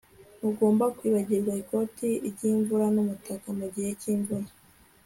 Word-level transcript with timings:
ntugomba 0.37 0.85
kwibagirwa 0.97 1.53
ikoti 1.61 2.09
ry'imvura 2.27 2.85
n'umutaka 2.93 3.47
mu 3.57 3.65
gihe 3.73 3.89
cy'imvura 4.01 4.47